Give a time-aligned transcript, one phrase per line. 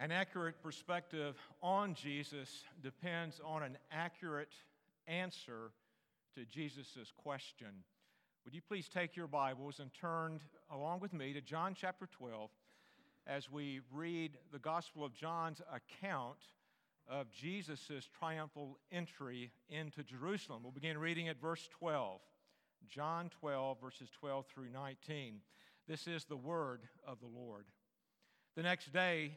[0.00, 4.52] An accurate perspective on Jesus depends on an accurate
[5.06, 5.70] answer
[6.34, 7.68] to Jesus' question.
[8.44, 10.40] Would you please take your Bibles and turn
[10.72, 12.50] along with me to John chapter 12
[13.28, 16.38] as we read the Gospel of John's account
[17.08, 20.64] of Jesus' triumphal entry into Jerusalem?
[20.64, 22.20] We'll begin reading at verse 12.
[22.88, 25.36] John 12, verses 12 through 19.
[25.86, 27.66] This is the word of the Lord.
[28.56, 29.36] The next day,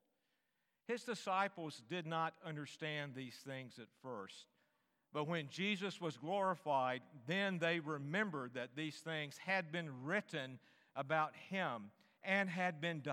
[0.87, 4.47] His disciples did not understand these things at first.
[5.13, 10.59] But when Jesus was glorified, then they remembered that these things had been written
[10.95, 11.91] about him
[12.23, 13.03] and had been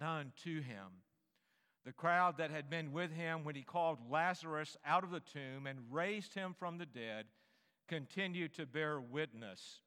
[0.00, 1.02] done to him.
[1.84, 5.66] The crowd that had been with him when he called Lazarus out of the tomb
[5.68, 7.26] and raised him from the dead
[7.86, 9.82] continued to bear witness.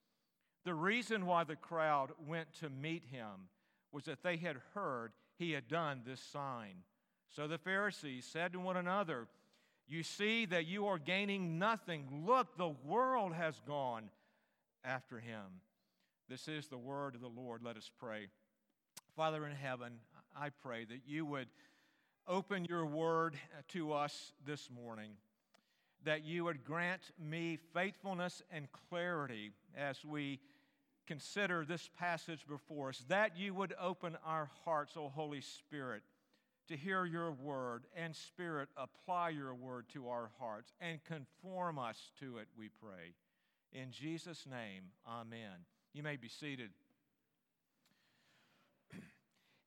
[0.64, 3.50] The reason why the crowd went to meet him
[3.92, 6.84] was that they had heard he had done this sign.
[7.36, 9.28] So the Pharisees said to one another,
[9.88, 12.24] You see that you are gaining nothing.
[12.26, 14.10] Look, the world has gone
[14.84, 15.62] after him.
[16.28, 17.62] This is the word of the Lord.
[17.64, 18.28] Let us pray.
[19.16, 19.94] Father in heaven,
[20.36, 21.48] I pray that you would
[22.28, 23.36] open your word
[23.70, 25.12] to us this morning,
[26.06, 30.40] that you would grant me faithfulness and clarity as we
[31.08, 36.04] consider this passage before us, that you would open our hearts, O Holy Spirit
[36.70, 42.12] to hear your word and, Spirit, apply your word to our hearts and conform us
[42.20, 43.14] to it, we pray.
[43.74, 45.66] In Jesus' name, amen.
[45.94, 46.70] You may be seated.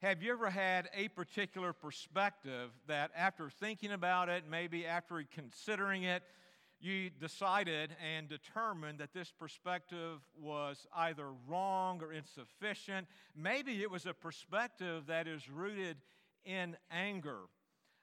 [0.03, 6.05] Have you ever had a particular perspective that after thinking about it, maybe after considering
[6.05, 6.23] it,
[6.81, 13.09] you decided and determined that this perspective was either wrong or insufficient?
[13.37, 15.97] Maybe it was a perspective that is rooted
[16.45, 17.41] in anger.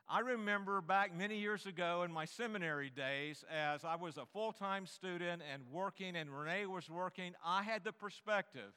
[0.08, 4.52] I remember back many years ago in my seminary days, as I was a full
[4.52, 8.74] time student and working, and Renee was working, I had the perspective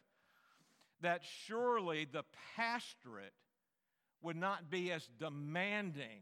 [1.01, 2.25] that surely the
[2.55, 3.33] pastorate
[4.21, 6.21] would not be as demanding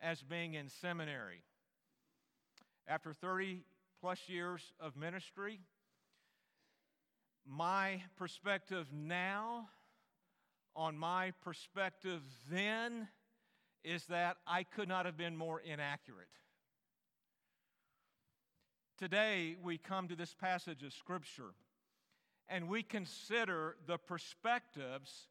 [0.00, 1.42] as being in seminary.
[2.88, 3.62] After 30
[4.00, 5.60] plus years of ministry,
[7.46, 9.68] my perspective now
[10.80, 13.06] on my perspective then
[13.84, 16.30] is that I could not have been more inaccurate.
[18.96, 21.52] Today, we come to this passage of Scripture
[22.48, 25.28] and we consider the perspectives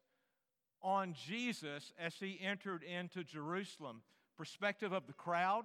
[0.82, 4.02] on Jesus as he entered into Jerusalem
[4.38, 5.64] perspective of the crowd,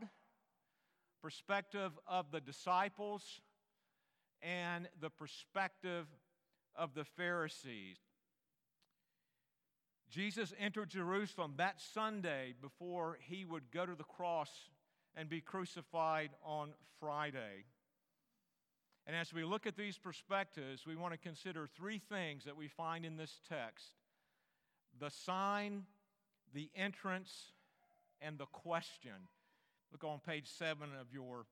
[1.21, 3.39] perspective of the disciples,
[4.41, 6.07] and the perspective
[6.75, 7.97] of the Pharisees.
[10.15, 14.49] Jesus entered Jerusalem that Sunday before he would go to the cross
[15.13, 16.69] and be crucified on
[17.01, 17.65] Friday.
[19.05, 22.69] And as we look at these perspectives, we want to consider three things that we
[22.69, 23.87] find in this text
[24.97, 25.83] the sign,
[26.53, 27.51] the entrance,
[28.21, 29.27] and the question.
[29.91, 31.45] Look on page seven of your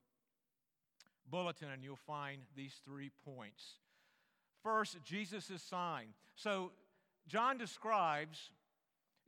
[1.30, 3.74] bulletin, and you'll find these three points.
[4.64, 6.14] First, Jesus' sign.
[6.36, 6.72] So,
[7.28, 8.52] John describes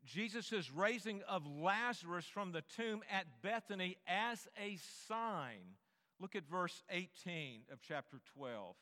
[0.06, 5.76] Jesus' raising of Lazarus from the tomb at Bethany as a sign.
[6.20, 8.76] Look at verse 18 of chapter 12.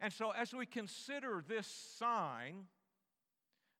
[0.00, 2.66] And so, as we consider this sign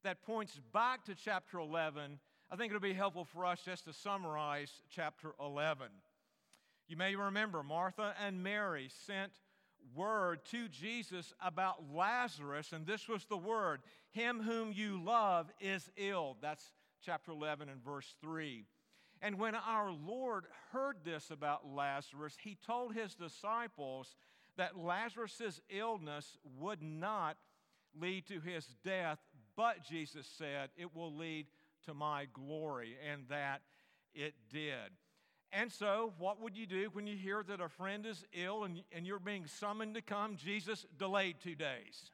[0.05, 2.19] that points back to chapter 11,
[2.51, 5.89] I think it'll be helpful for us just to summarize chapter 11.
[6.89, 9.33] You may remember Martha and Mary sent
[9.95, 13.81] word to Jesus about Lazarus, and this was the word
[14.11, 16.37] Him whom you love is ill.
[16.41, 16.73] That's
[17.05, 18.65] chapter 11 and verse 3.
[19.23, 24.15] And when our Lord heard this about Lazarus, he told his disciples
[24.57, 27.37] that Lazarus' illness would not
[27.99, 29.19] lead to his death,
[29.57, 31.47] but Jesus said it will lead
[31.87, 33.63] to my glory, and that
[34.15, 34.93] it did.
[35.53, 38.83] And so, what would you do when you hear that a friend is ill and,
[38.93, 40.37] and you're being summoned to come?
[40.37, 42.11] Jesus delayed two days.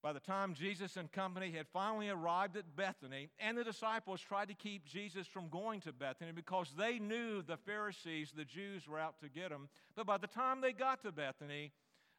[0.00, 4.48] By the time Jesus and company had finally arrived at Bethany, and the disciples tried
[4.48, 9.00] to keep Jesus from going to Bethany because they knew the Pharisees, the Jews, were
[9.00, 9.68] out to get him.
[9.96, 11.72] But by the time they got to Bethany,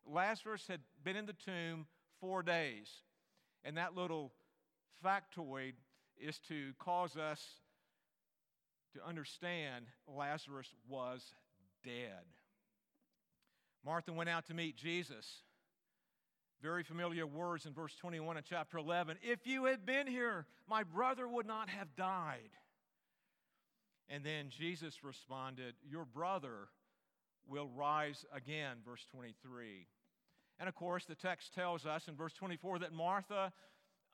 [0.06, 1.88] Lazarus had been in the tomb
[2.20, 2.90] four days.
[3.64, 4.34] And that little
[5.04, 5.74] factoid
[6.20, 7.44] is to cause us
[8.94, 11.24] to understand Lazarus was
[11.84, 12.24] dead.
[13.86, 15.44] Martha went out to meet Jesus.
[16.62, 19.18] Very familiar words in verse 21 of chapter 11.
[19.22, 22.50] If you had been here, my brother would not have died.
[24.10, 26.68] And then Jesus responded, Your brother
[27.48, 29.88] will rise again, verse 23.
[30.60, 33.54] And of course, the text tells us in verse 24 that Martha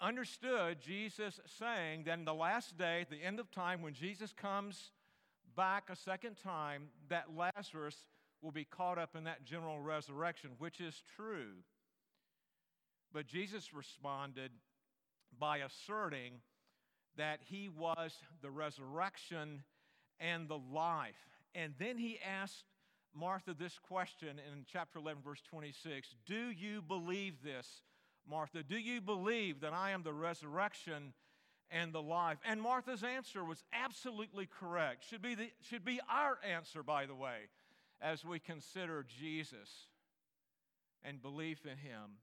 [0.01, 4.91] understood Jesus saying that in the last day, the end of time, when Jesus comes
[5.55, 7.95] back a second time, that Lazarus
[8.41, 11.53] will be caught up in that general resurrection, which is true.
[13.13, 14.51] But Jesus responded
[15.39, 16.33] by asserting
[17.17, 19.63] that he was the resurrection
[20.19, 21.15] and the life.
[21.53, 22.65] And then he asked
[23.13, 27.81] Martha this question in chapter 11, verse 26 Do you believe this,
[28.29, 28.63] Martha?
[28.63, 31.13] Do you believe that I am the resurrection
[31.69, 32.37] and the life?
[32.45, 35.05] And Martha's answer was absolutely correct.
[35.09, 37.49] Should be, the, should be our answer, by the way,
[38.01, 39.69] as we consider Jesus
[41.03, 42.19] and belief in him.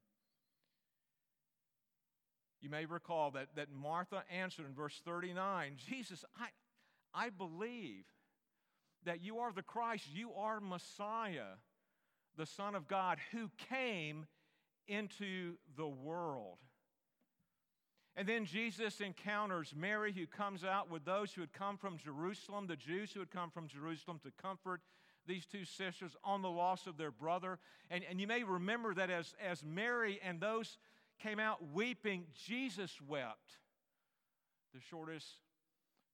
[2.61, 6.49] You may recall that, that Martha answered in verse 39 Jesus, I,
[7.13, 8.05] I believe
[9.05, 11.57] that you are the Christ, you are Messiah,
[12.37, 14.27] the Son of God, who came
[14.87, 16.59] into the world.
[18.15, 22.67] And then Jesus encounters Mary, who comes out with those who had come from Jerusalem,
[22.67, 24.83] the Jews who had come from Jerusalem to comfort
[25.27, 27.59] these two sisters on the loss of their brother.
[27.91, 30.79] And, and you may remember that as, as Mary and those
[31.23, 33.59] came out weeping, Jesus wept.
[34.75, 35.27] The shortest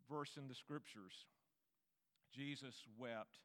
[0.08, 1.26] verse in the scriptures.
[2.34, 3.38] Jesus wept.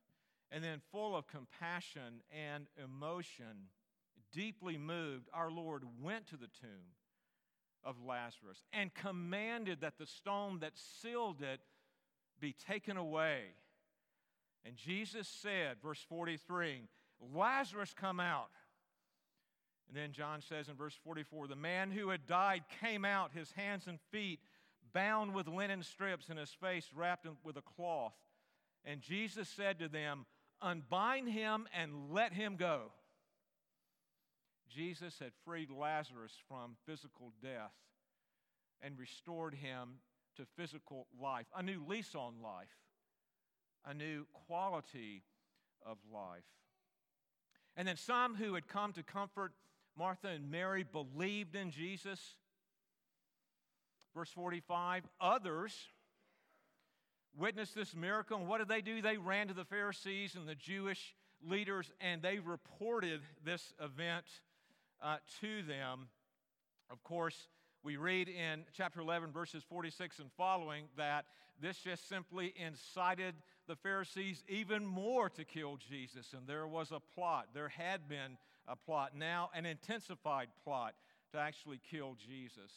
[0.51, 3.69] And then, full of compassion and emotion,
[4.33, 6.93] deeply moved, our Lord went to the tomb
[7.83, 11.59] of Lazarus and commanded that the stone that sealed it
[12.39, 13.41] be taken away.
[14.65, 16.81] And Jesus said, verse 43,
[17.33, 18.49] Lazarus, come out.
[19.87, 23.51] And then John says in verse 44 the man who had died came out, his
[23.51, 24.39] hands and feet
[24.93, 28.13] bound with linen strips, and his face wrapped with a cloth.
[28.85, 30.25] And Jesus said to them,
[30.61, 32.91] Unbind him and let him go.
[34.73, 37.73] Jesus had freed Lazarus from physical death
[38.81, 39.99] and restored him
[40.37, 42.75] to physical life, a new lease on life,
[43.85, 45.23] a new quality
[45.85, 46.43] of life.
[47.75, 49.53] And then some who had come to comfort
[49.97, 52.19] Martha and Mary believed in Jesus.
[54.15, 55.73] Verse 45 others
[57.35, 59.01] witnessed this miracle, and what did they do?
[59.01, 61.15] They ran to the Pharisees and the Jewish
[61.47, 64.25] leaders and they reported this event
[65.03, 66.07] uh, to them.
[66.89, 67.47] Of course,
[67.83, 71.25] we read in chapter 11, verses 46 and following, that
[71.61, 73.35] this just simply incited
[73.67, 76.33] the Pharisees even more to kill Jesus.
[76.33, 77.49] And there was a plot.
[77.53, 80.93] There had been a plot, now an intensified plot
[81.33, 82.71] to actually kill Jesus.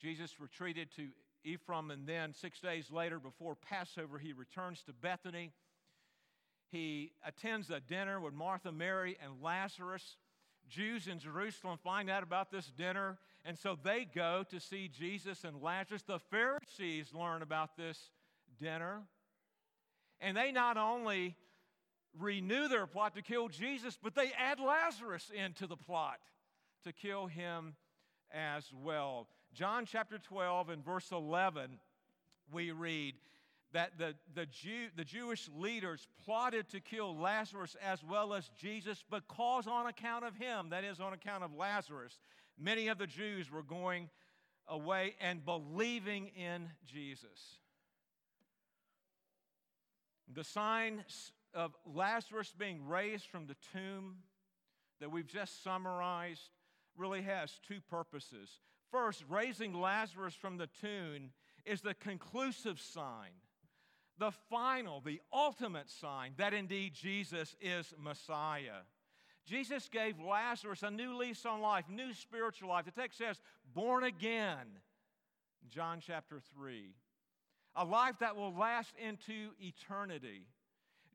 [0.00, 1.08] Jesus retreated to
[1.44, 5.52] Ephraim, and then six days later, before Passover, he returns to Bethany.
[6.70, 10.16] He attends a dinner with Martha, Mary, and Lazarus.
[10.68, 15.44] Jews in Jerusalem find out about this dinner, and so they go to see Jesus
[15.44, 16.02] and Lazarus.
[16.02, 18.10] The Pharisees learn about this
[18.58, 19.02] dinner,
[20.20, 21.36] and they not only
[22.18, 26.18] renew their plot to kill Jesus, but they add Lazarus into the plot
[26.84, 27.76] to kill him
[28.32, 29.28] as well.
[29.52, 31.78] John chapter 12 and verse 11,
[32.52, 33.14] we read
[33.72, 39.04] that the, the, Jew, the Jewish leaders plotted to kill Lazarus as well as Jesus
[39.10, 42.18] because, on account of him, that is, on account of Lazarus,
[42.58, 44.08] many of the Jews were going
[44.68, 47.58] away and believing in Jesus.
[50.32, 51.04] The sign
[51.54, 54.16] of Lazarus being raised from the tomb
[55.00, 56.50] that we've just summarized
[56.96, 58.58] really has two purposes.
[58.90, 61.30] First, raising Lazarus from the tomb
[61.64, 63.32] is the conclusive sign,
[64.18, 68.82] the final, the ultimate sign that indeed Jesus is Messiah.
[69.44, 72.84] Jesus gave Lazarus a new lease on life, new spiritual life.
[72.84, 73.40] The text says,
[73.74, 74.66] born again,
[75.68, 76.94] John chapter 3.
[77.76, 80.46] A life that will last into eternity.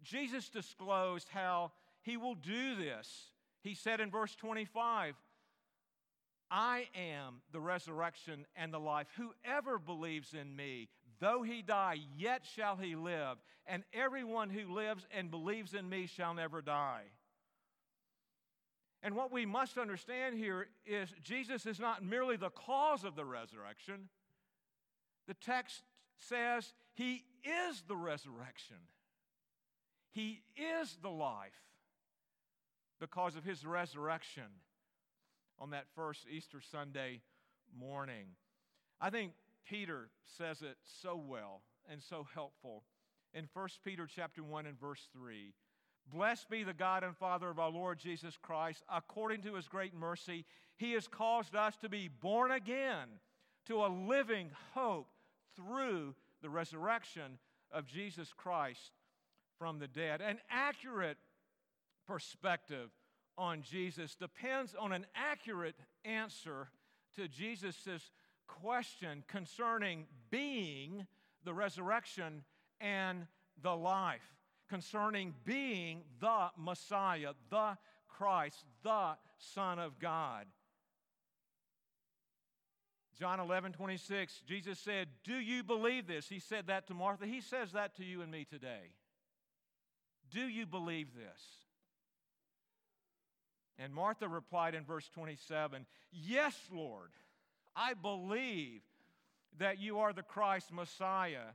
[0.04, 1.72] Jesus disclosed how
[2.04, 3.32] he will do this.
[3.62, 5.16] He said in verse 25,
[6.50, 9.08] I am the resurrection and the life.
[9.18, 10.90] Whoever believes in me,
[11.22, 13.38] though he die, yet shall he live.
[13.66, 17.04] And everyone who lives and believes in me shall never die.
[19.04, 23.24] And what we must understand here is Jesus is not merely the cause of the
[23.24, 24.10] resurrection.
[25.28, 25.84] The text
[26.18, 28.78] says he is the resurrection,
[30.12, 31.52] he is the life
[33.00, 34.44] because of his resurrection
[35.58, 37.22] on that first Easter Sunday
[37.80, 38.28] morning.
[39.00, 39.32] I think
[39.70, 42.84] Peter says it so well and so helpful
[43.34, 45.54] in 1 Peter chapter 1 and verse 3.
[46.12, 48.84] Blessed be the God and Father of our Lord Jesus Christ.
[48.94, 50.46] According to his great mercy,
[50.78, 53.08] he has caused us to be born again
[53.68, 55.08] to a living hope
[55.56, 57.38] through the resurrection
[57.72, 58.92] of Jesus Christ
[59.60, 60.22] from the dead.
[60.22, 61.18] An accurate
[62.08, 62.90] perspective
[63.38, 66.70] on Jesus depends on an accurate answer
[67.16, 68.12] to Jesus'
[68.48, 71.06] question concerning being
[71.44, 72.44] the resurrection
[72.80, 73.28] and
[73.62, 74.22] the life,
[74.70, 80.46] concerning being the Messiah, the Christ, the Son of God.
[83.20, 86.28] John 11, 26, Jesus said, Do you believe this?
[86.28, 87.28] He said that to Martha.
[87.28, 88.96] He says that to you and me today.
[90.32, 91.42] Do you believe this?
[93.78, 97.12] And Martha replied in verse 27 Yes, Lord,
[97.76, 98.82] I believe
[99.60, 101.54] that you are the Christ Messiah,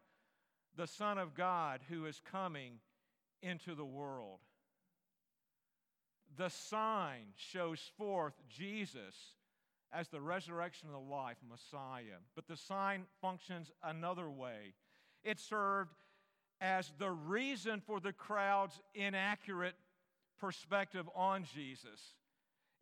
[0.76, 2.74] the Son of God who is coming
[3.42, 4.38] into the world.
[6.36, 9.14] The sign shows forth Jesus
[9.92, 12.18] as the resurrection of the life Messiah.
[12.34, 14.74] But the sign functions another way.
[15.24, 15.90] It served
[16.60, 19.76] as the reason for the crowd's inaccurate
[20.38, 22.14] perspective on Jesus.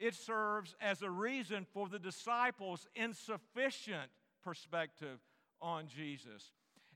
[0.04, 4.10] It serves as a reason for the disciples' insufficient
[4.42, 5.18] perspective
[5.62, 6.52] on Jesus.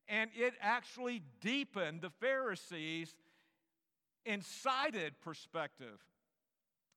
[0.09, 3.15] And it actually deepened the Pharisees'
[4.27, 5.99] incited perspective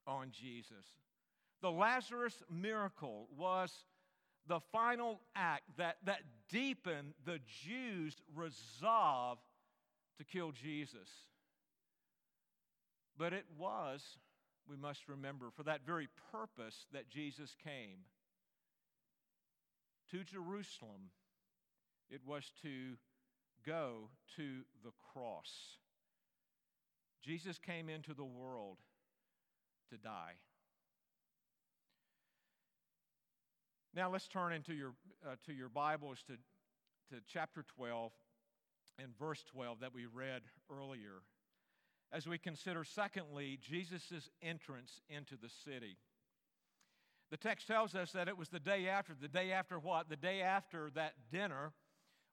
[0.05, 0.85] on Jesus.
[1.61, 3.71] The Lazarus miracle was
[4.47, 9.37] the final act that, that deepened the Jews' resolve
[10.17, 11.07] to kill Jesus.
[13.17, 14.17] But it was,
[14.69, 18.05] we must remember, for that very purpose that Jesus came
[20.11, 21.11] to Jerusalem.
[22.09, 22.97] It was to
[23.65, 25.77] go to the cross.
[27.23, 28.77] Jesus came into the world
[29.89, 30.33] to die.
[33.93, 34.93] Now let's turn into your,
[35.25, 36.33] uh, to your Bibles to,
[37.13, 38.11] to chapter 12
[38.99, 41.23] and verse 12 that we read earlier
[42.13, 45.97] as we consider, secondly, Jesus' entrance into the city.
[47.29, 49.13] The text tells us that it was the day after.
[49.19, 50.09] The day after what?
[50.09, 51.71] The day after that dinner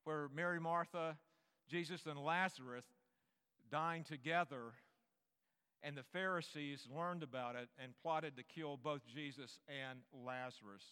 [0.05, 1.17] where Mary, Martha,
[1.71, 2.85] Jesus, and Lazarus
[3.71, 4.73] dined together,
[5.83, 10.83] and the Pharisees learned about it and plotted to kill both Jesus and Lazarus.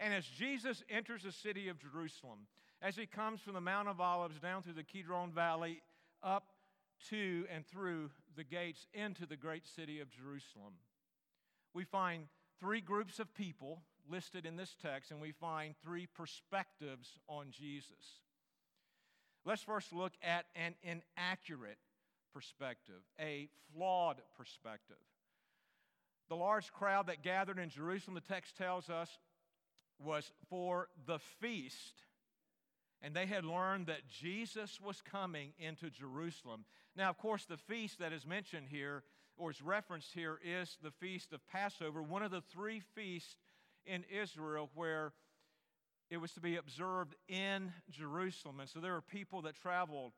[0.00, 2.40] And as Jesus enters the city of Jerusalem,
[2.80, 5.82] as he comes from the Mount of Olives down through the Kidron Valley
[6.22, 6.46] up
[7.10, 10.74] to and through the gates into the great city of Jerusalem,
[11.74, 12.24] we find
[12.60, 18.20] three groups of people listed in this text, and we find three perspectives on Jesus.
[19.44, 21.78] Let's first look at an inaccurate
[22.32, 24.96] perspective, a flawed perspective.
[26.28, 29.18] The large crowd that gathered in Jerusalem, the text tells us,
[29.98, 32.04] was for the feast.
[33.02, 36.64] And they had learned that Jesus was coming into Jerusalem.
[36.96, 39.02] Now, of course, the feast that is mentioned here,
[39.36, 43.36] or is referenced here, is the feast of Passover, one of the three feasts
[43.84, 45.12] in Israel where
[46.10, 48.60] it was to be observed in Jerusalem.
[48.60, 50.12] And so there were people that traveled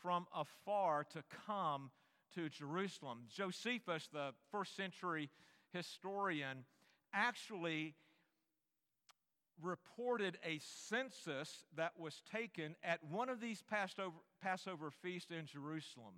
[0.00, 1.90] from afar to come
[2.34, 3.26] to Jerusalem.
[3.32, 5.30] Josephus, the first century
[5.72, 6.64] historian,
[7.12, 7.94] actually
[9.62, 10.58] reported a
[10.88, 16.14] census that was taken at one of these Passover, Passover feasts in Jerusalem.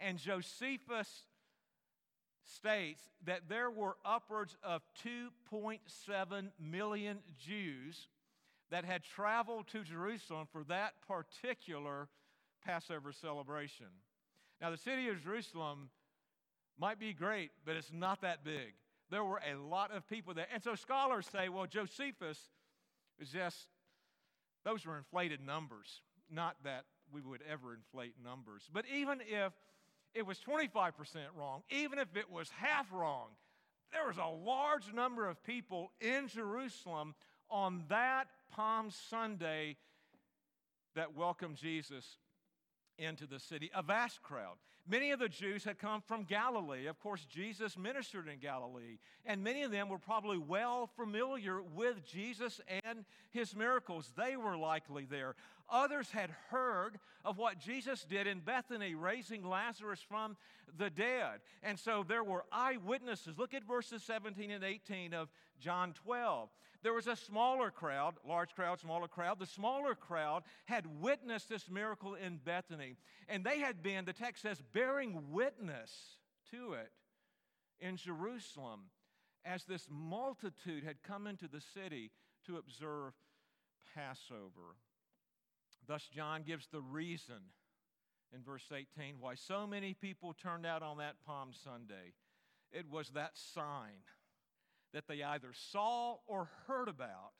[0.00, 1.24] And Josephus
[2.44, 8.08] states that there were upwards of 2.7 million Jews
[8.70, 12.08] that had traveled to Jerusalem for that particular
[12.64, 13.86] Passover celebration.
[14.60, 15.90] Now, the city of Jerusalem
[16.78, 18.74] might be great, but it's not that big
[19.10, 20.46] there were a lot of people there.
[20.52, 22.38] And so scholars say, well, Josephus
[23.20, 23.68] is just,
[24.64, 26.02] those were inflated numbers.
[26.30, 28.68] Not that we would ever inflate numbers.
[28.72, 29.52] But even if
[30.14, 30.92] it was 25%
[31.38, 33.28] wrong, even if it was half wrong,
[33.92, 37.14] There was a large number of people in Jerusalem
[37.48, 39.76] on that Palm Sunday
[40.94, 42.18] that welcomed Jesus
[42.98, 44.56] into the city, a vast crowd.
[44.88, 46.86] Many of the Jews had come from Galilee.
[46.86, 52.04] Of course, Jesus ministered in Galilee, and many of them were probably well familiar with
[52.06, 54.12] Jesus and his miracles.
[54.16, 55.34] They were likely there.
[55.68, 60.36] Others had heard of what Jesus did in Bethany, raising Lazarus from
[60.78, 61.40] the dead.
[61.64, 63.36] And so there were eyewitnesses.
[63.36, 65.28] Look at verses 17 and 18 of
[65.60, 66.48] John 12.
[66.82, 69.38] There was a smaller crowd, large crowd, smaller crowd.
[69.38, 72.96] The smaller crowd had witnessed this miracle in Bethany,
[73.28, 76.18] and they had been, the text says, bearing witness
[76.50, 76.92] to it
[77.80, 78.90] in Jerusalem
[79.44, 82.10] as this multitude had come into the city
[82.46, 83.14] to observe
[83.94, 84.76] Passover.
[85.86, 87.50] Thus, John gives the reason
[88.34, 92.14] in verse 18 why so many people turned out on that Palm Sunday.
[92.72, 94.02] It was that sign
[94.92, 97.32] that they either saw or heard about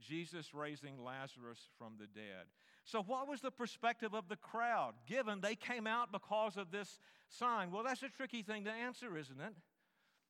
[0.00, 2.46] Jesus raising Lazarus from the dead.
[2.84, 7.00] So, what was the perspective of the crowd given they came out because of this
[7.28, 7.70] sign?
[7.72, 9.54] Well, that's a tricky thing to answer, isn't it?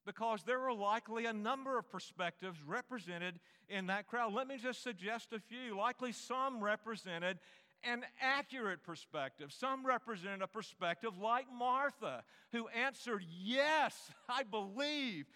[0.06, 4.32] Because there were likely a number of perspectives represented in that crowd.
[4.32, 5.76] Let me just suggest a few.
[5.76, 7.38] Likely some represented
[7.86, 9.52] an accurate perspective.
[9.52, 15.26] Some represented a perspective like Martha, who answered, Yes, I believe.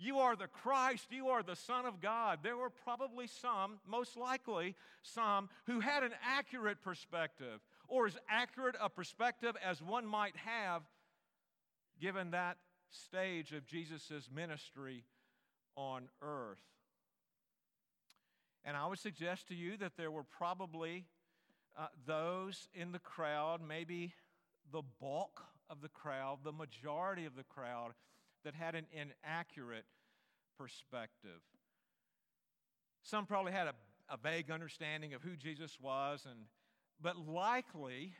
[0.00, 1.08] You are the Christ.
[1.10, 2.38] You are the Son of God.
[2.42, 8.76] There were probably some, most likely some, who had an accurate perspective, or as accurate
[8.80, 10.82] a perspective as one might have
[12.00, 12.58] given that
[12.90, 15.04] stage of Jesus' ministry
[15.76, 16.62] on earth.
[18.64, 21.06] And I would suggest to you that there were probably
[21.78, 24.12] uh, those in the crowd, maybe
[24.72, 27.92] the bulk of the crowd, the majority of the crowd,
[28.44, 29.84] that had an inaccurate
[30.58, 31.40] perspective.
[33.02, 33.74] Some probably had a,
[34.10, 36.40] a vague understanding of who Jesus was, and,
[37.00, 38.12] but likely,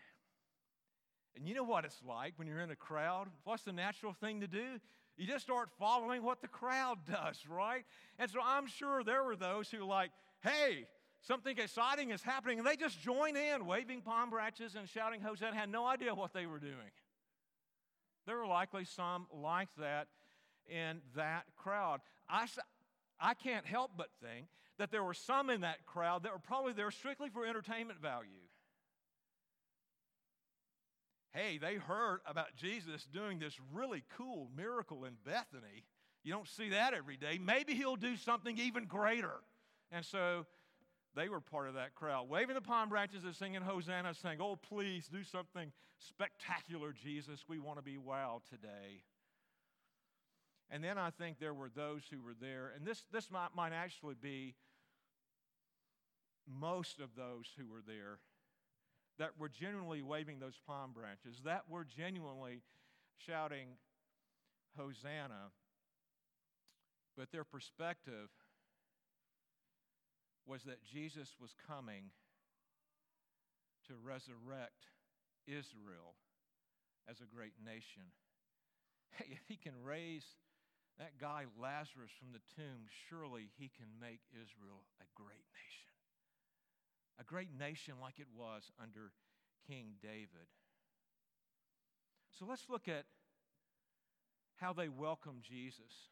[1.36, 3.28] and you know what it's like when you're in a crowd.
[3.44, 4.80] What's the natural thing to do?
[5.16, 7.84] You just start following what the crowd does, right?
[8.18, 10.10] And so I'm sure there were those who, like,
[10.42, 10.86] hey,
[11.22, 15.56] something exciting is happening, and they just join in, waving palm branches and shouting Hosanna,
[15.56, 16.92] had no idea what they were doing.
[18.26, 20.08] There were likely some like that
[20.68, 22.00] in that crowd.
[22.28, 22.46] I,
[23.18, 24.46] I can't help but think
[24.78, 28.28] that there were some in that crowd that were probably there strictly for entertainment value.
[31.32, 35.84] Hey, they heard about Jesus doing this really cool miracle in Bethany.
[36.24, 37.38] You don't see that every day.
[37.42, 39.40] Maybe he'll do something even greater.
[39.90, 40.46] And so
[41.14, 44.56] they were part of that crowd, waving the palm branches and singing Hosanna, saying, Oh,
[44.56, 47.44] please do something spectacular, Jesus.
[47.48, 49.02] We want to be wow today.
[50.70, 53.72] And then I think there were those who were there, and this, this might, might
[53.72, 54.54] actually be
[56.46, 58.18] most of those who were there
[59.18, 62.62] that were genuinely waving those palm branches, that were genuinely
[63.16, 63.68] shouting,
[64.76, 65.50] Hosanna.
[67.16, 68.28] But their perspective
[70.48, 72.10] was that Jesus was coming
[73.86, 74.88] to resurrect
[75.46, 76.16] Israel
[77.08, 78.08] as a great nation.
[79.12, 80.24] Hey, if he can raise
[80.98, 85.92] that guy Lazarus from the tomb, surely he can make Israel a great nation.
[87.20, 89.12] A great nation like it was under
[89.66, 90.48] King David.
[92.38, 93.04] So let's look at
[94.56, 96.10] how they welcome Jesus.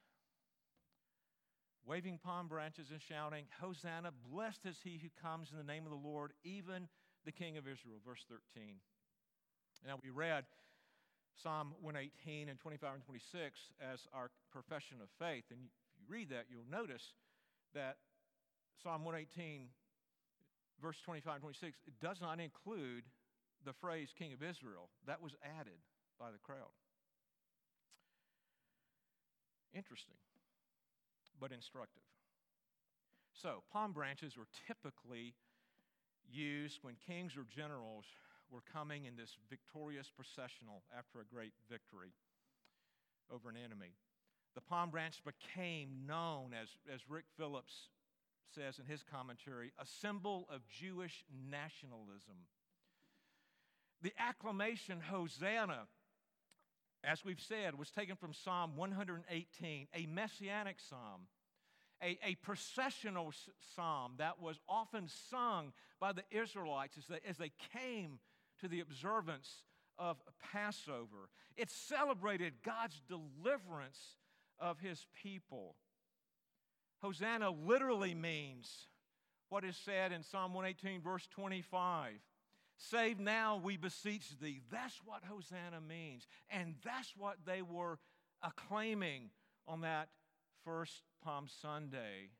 [1.87, 5.91] Waving palm branches and shouting, Hosanna, blessed is he who comes in the name of
[5.91, 6.89] the Lord, even
[7.25, 8.03] the King of Israel.
[8.05, 8.75] Verse 13.
[9.87, 10.45] Now we read
[11.41, 15.45] Psalm 118 and 25 and 26 as our profession of faith.
[15.51, 17.15] And if you read that, you'll notice
[17.73, 17.99] that
[18.83, 19.69] Psalm 118,
[20.83, 23.05] verse 25 and 26, it does not include
[23.65, 24.91] the phrase King of Israel.
[25.07, 25.79] That was added
[26.19, 26.75] by the crowd.
[29.75, 30.17] Interesting,
[31.41, 32.03] but instructive.
[33.33, 35.35] So, palm branches were typically
[36.31, 38.05] used when kings or generals
[38.51, 42.13] were coming in this victorious processional after a great victory
[43.33, 43.95] over an enemy.
[44.55, 47.89] The palm branch became known, as, as Rick Phillips
[48.55, 52.47] says in his commentary, a symbol of Jewish nationalism.
[54.03, 55.89] The acclamation, Hosanna,
[57.05, 61.29] as we've said, was taken from Psalm 118, a messianic psalm,
[62.03, 63.33] a, a processional
[63.75, 68.19] psalm that was often sung by the Israelites as they, as they came
[68.61, 69.63] to the observance
[69.99, 70.17] of
[70.53, 71.31] Passover.
[71.57, 74.17] It celebrated God's deliverance
[74.59, 75.77] of his people.
[77.03, 78.89] Hosanna literally means
[79.49, 82.13] what is said in Psalm 118, verse 25.
[82.77, 84.61] Save now, we beseech thee.
[84.71, 86.27] That's what Hosanna means.
[86.51, 87.99] And that's what they were
[88.43, 89.31] acclaiming
[89.67, 90.09] on that
[90.65, 92.31] first Palm Sunday.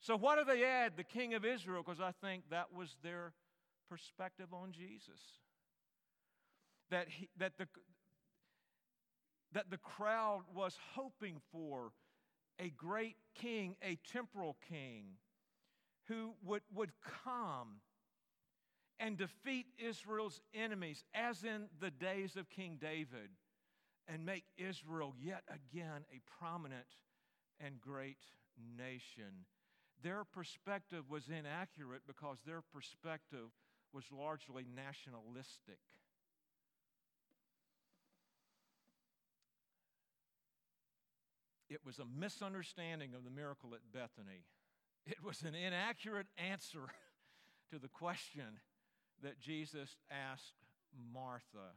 [0.00, 0.96] So, what do they add?
[0.96, 3.32] The King of Israel, because I think that was their
[3.88, 5.20] perspective on Jesus.
[6.90, 7.66] That, he, that, the,
[9.52, 11.92] that the crowd was hoping for
[12.58, 15.04] a great king, a temporal king,
[16.08, 16.90] who would, would
[17.24, 17.80] come
[19.02, 23.30] and defeat Israel's enemies, as in the days of King David,
[24.06, 26.86] and make Israel yet again a prominent
[27.58, 28.22] and great
[28.78, 29.44] nation.
[30.04, 33.50] Their perspective was inaccurate because their perspective
[33.92, 35.80] was largely nationalistic.
[41.68, 44.44] It was a misunderstanding of the miracle at Bethany.
[45.06, 46.86] It was an inaccurate answer
[47.72, 48.60] to the question
[49.22, 50.54] that Jesus asked
[51.12, 51.74] Martha.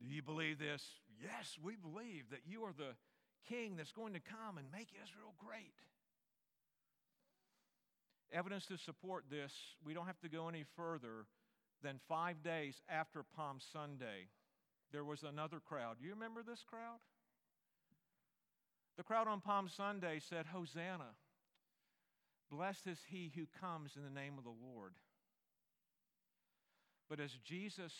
[0.00, 0.82] Do you believe this?
[1.22, 2.96] Yes, we believe that you are the
[3.48, 5.74] king that's going to come and make Israel great.
[8.32, 9.52] Evidence to support this,
[9.84, 11.26] we don't have to go any further
[11.82, 14.28] than five days after Palm Sunday.
[14.92, 15.96] There was another crowd.
[15.98, 17.00] Do you remember this crowd?
[18.96, 21.16] The crowd on Palm Sunday said, Hosanna.
[22.50, 24.92] Blessed is he who comes in the name of the Lord.
[27.10, 27.92] But as Jesus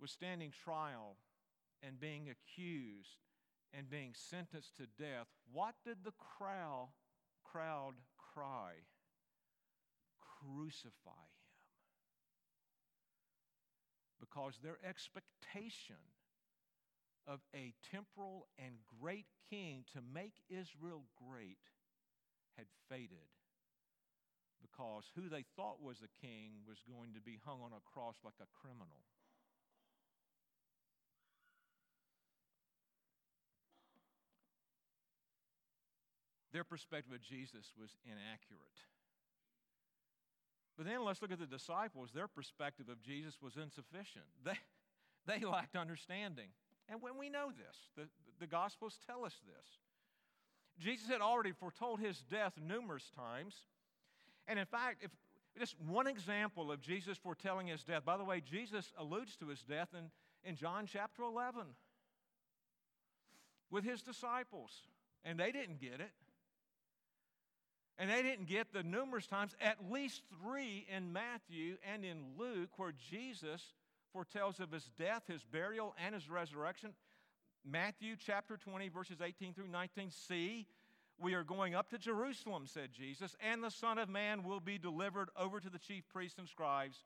[0.00, 1.16] was standing trial
[1.80, 3.18] and being accused
[3.72, 6.88] and being sentenced to death, what did the crowd,
[7.44, 7.94] crowd
[8.34, 8.72] cry?
[10.40, 11.46] Crucify him.
[14.18, 16.02] Because their expectation
[17.28, 21.58] of a temporal and great king to make Israel great
[22.56, 23.37] had faded
[24.60, 28.16] because who they thought was a king was going to be hung on a cross
[28.24, 29.02] like a criminal.
[36.52, 38.80] Their perspective of Jesus was inaccurate.
[40.76, 42.10] But then let's look at the disciples.
[42.14, 44.26] Their perspective of Jesus was insufficient.
[45.26, 46.48] They, they lacked understanding.
[46.88, 48.08] And when we know this, the,
[48.40, 49.66] the Gospels tell us this.
[50.78, 53.54] Jesus had already foretold his death numerous times.
[54.48, 55.10] And in fact, if
[55.58, 59.62] just one example of Jesus foretelling his death, by the way, Jesus alludes to his
[59.62, 60.10] death in,
[60.48, 61.62] in John chapter 11
[63.70, 64.70] with his disciples,
[65.24, 66.12] and they didn't get it.
[67.98, 72.70] And they didn't get the numerous times, at least three in Matthew and in Luke,
[72.76, 73.74] where Jesus
[74.12, 76.92] foretells of his death, his burial, and his resurrection.
[77.64, 80.12] Matthew chapter 20, verses 18 through 19.
[80.12, 80.66] See,
[81.20, 84.78] we are going up to Jerusalem, said Jesus, and the Son of Man will be
[84.78, 87.04] delivered over to the chief priests and scribes,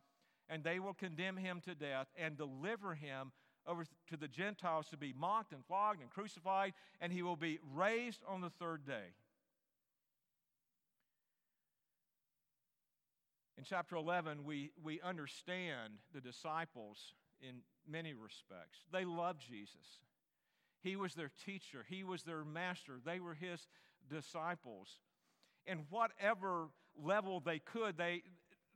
[0.49, 3.33] and they will condemn him to death and deliver him
[3.67, 7.59] over to the Gentiles to be mocked and flogged and crucified, and he will be
[7.75, 9.15] raised on the third day.
[13.57, 18.79] In chapter 11, we, we understand the disciples in many respects.
[18.93, 20.01] They loved Jesus.
[20.83, 23.69] He was their teacher, He was their master, they were His
[24.09, 24.89] disciples.
[25.67, 26.69] And whatever
[27.01, 28.23] level they could, they,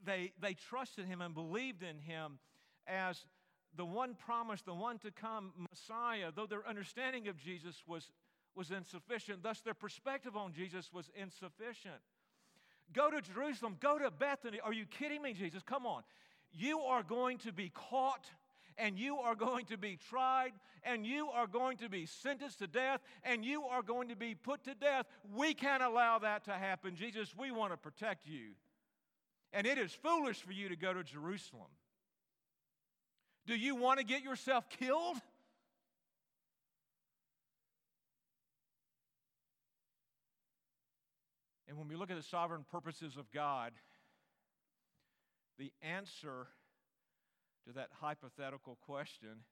[0.05, 2.39] they, they trusted Him and believed in Him
[2.87, 3.27] as
[3.77, 8.11] the one promised, the one to come Messiah, though their understanding of Jesus was,
[8.55, 12.01] was insufficient, thus their perspective on Jesus was insufficient.
[12.93, 14.61] Go to Jerusalem, go to Bethany.
[14.61, 15.62] Are you kidding me, Jesus?
[15.62, 16.03] Come on.
[16.53, 18.27] You are going to be caught
[18.79, 22.67] and you are going to be tried and you are going to be sentenced to
[22.67, 25.07] death and you are going to be put to death.
[25.35, 26.95] We can't allow that to happen.
[26.95, 28.53] Jesus, we want to protect you.
[29.53, 31.71] And it is foolish for you to go to Jerusalem.
[33.47, 35.17] Do you want to get yourself killed?
[41.69, 43.73] And when we look at the sovereign purposes of God,
[45.59, 46.49] the answer
[47.66, 49.44] to that hypothetical question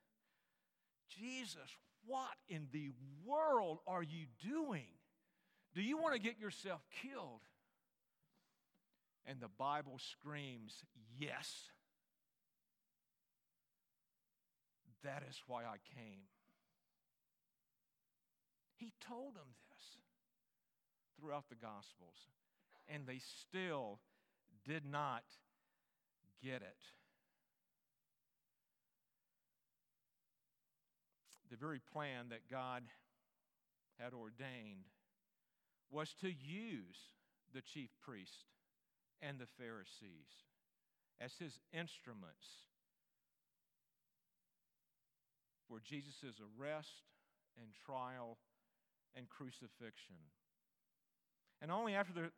[1.09, 2.91] Jesus, what in the
[3.25, 4.89] world are you doing?
[5.75, 7.43] Do you want to get yourself killed?
[9.27, 10.83] And the Bible screams,
[11.19, 11.71] Yes.
[15.03, 16.25] That is why I came.
[18.77, 19.99] He told them this
[21.19, 22.31] throughout the Gospels,
[22.89, 24.01] and they still
[24.67, 25.25] did not
[26.43, 26.79] get it.
[31.55, 32.83] The very plan that God
[34.01, 34.91] had ordained
[35.89, 36.99] was to use
[37.55, 38.51] the chief priest
[39.23, 40.27] and the Pharisees
[41.21, 42.67] as his instruments
[45.69, 47.07] for Jesus' arrest
[47.57, 48.39] and trial
[49.15, 50.19] and crucifixion.
[51.63, 52.31] And only after the,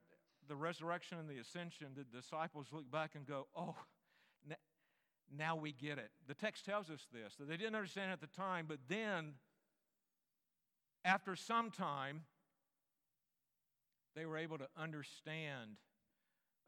[0.46, 3.76] the resurrection and the ascension did the disciples look back and go, Oh,
[5.34, 6.10] now we get it.
[6.26, 9.34] The text tells us this, that they didn't understand at the time, but then,
[11.04, 12.22] after some time,
[14.14, 15.76] they were able to understand.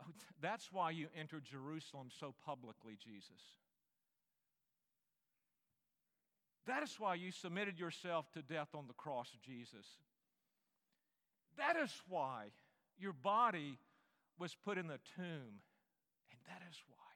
[0.03, 0.07] Oh,
[0.41, 3.43] that's why you entered Jerusalem so publicly, Jesus.
[6.67, 9.87] That is why you submitted yourself to death on the cross, Jesus.
[11.57, 12.49] That is why
[12.99, 13.79] your body
[14.39, 15.63] was put in the tomb.
[16.31, 17.08] And that is why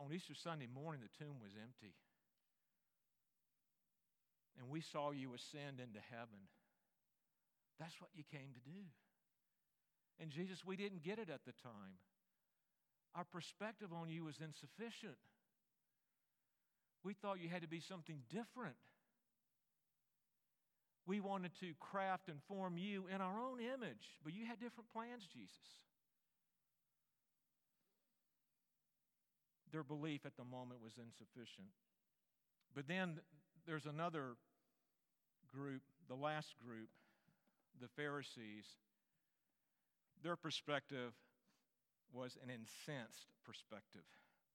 [0.00, 1.94] on Easter Sunday morning the tomb was empty.
[4.58, 6.48] And we saw you ascend into heaven.
[7.78, 8.88] That's what you came to do.
[10.20, 12.00] And Jesus, we didn't get it at the time.
[13.14, 15.16] Our perspective on you was insufficient.
[17.02, 18.76] We thought you had to be something different.
[21.06, 24.92] We wanted to craft and form you in our own image, but you had different
[24.92, 25.80] plans, Jesus.
[29.72, 31.68] Their belief at the moment was insufficient.
[32.74, 33.20] But then
[33.66, 34.36] there's another
[35.52, 36.88] group, the last group,
[37.80, 38.66] the Pharisees.
[40.22, 41.12] Their perspective
[42.12, 44.06] was an incensed perspective.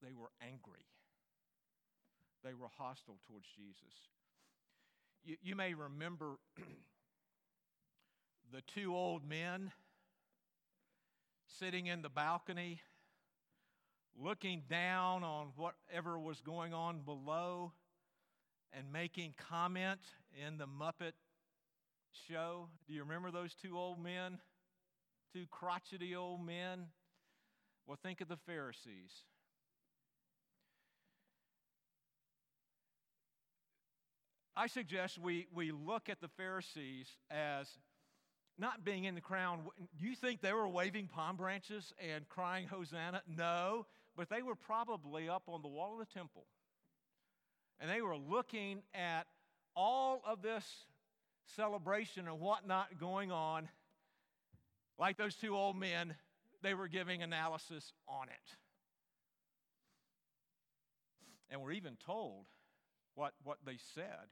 [0.01, 0.85] They were angry
[2.45, 3.93] they were hostile towards Jesus.
[5.23, 6.35] You, you may remember
[8.53, 9.71] the two old men
[11.47, 12.81] sitting in the balcony
[14.21, 17.73] looking down on whatever was going on below
[18.71, 19.99] and making comment
[20.45, 21.13] in the Muppet
[22.27, 22.67] show.
[22.87, 24.39] Do you remember those two old men?
[25.33, 26.87] Two crotchety old men?
[27.87, 29.11] Well, think of the Pharisees.
[34.57, 37.67] I suggest we, we look at the Pharisees as
[38.57, 39.59] not being in the crown.
[39.99, 43.21] Do you think they were waving palm branches and crying Hosanna?
[43.27, 46.45] No, but they were probably up on the wall of the temple.
[47.79, 49.23] And they were looking at
[49.75, 50.65] all of this
[51.55, 53.67] celebration and whatnot going on.
[54.97, 56.15] Like those two old men,
[56.63, 58.55] they were giving analysis on it.
[61.49, 62.45] And we're even told
[63.15, 64.29] what, what they said.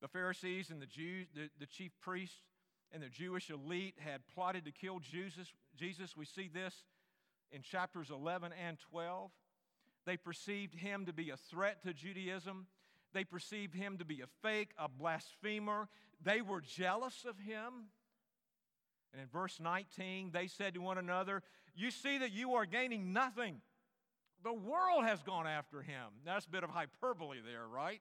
[0.00, 2.36] The Pharisees and the Jews, the, the chief priests
[2.92, 5.52] and the Jewish elite had plotted to kill Jesus.
[5.76, 6.74] Jesus, we see this
[7.50, 9.30] in chapters 11 and 12.
[10.04, 12.66] They perceived him to be a threat to Judaism.
[13.14, 15.88] They perceived him to be a fake, a blasphemer.
[16.22, 17.88] They were jealous of him.
[19.12, 21.42] And in verse 19, they said to one another,
[21.74, 23.60] You see that you are gaining nothing.
[24.42, 26.06] The world has gone after him.
[26.24, 28.00] That's a bit of hyperbole there, right?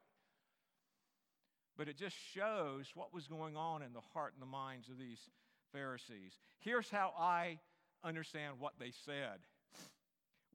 [1.78, 4.98] But it just shows what was going on in the heart and the minds of
[4.98, 5.30] these
[5.74, 6.34] Pharisees.
[6.60, 7.60] Here's how I
[8.04, 9.40] understand what they said